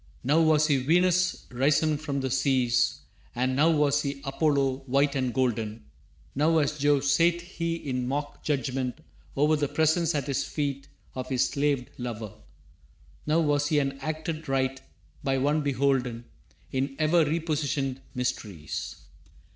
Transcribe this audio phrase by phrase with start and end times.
[0.23, 3.01] Now was he Venus, risen from the seas;
[3.35, 5.85] And now was he Apollo, white and golden;
[6.33, 8.97] Now as Jove sate he in mock judgment
[9.37, 12.33] over The presence at his feet of his slaved lover;
[13.27, 14.81] Now was he an acted rite,
[15.23, 16.25] by one beholden,
[16.71, 18.95] In ever repositioned mysteries.